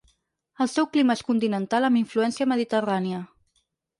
[0.63, 3.23] El seu clima és continental amb influència mediterrània.